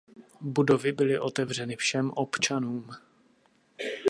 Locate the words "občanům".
2.15-2.89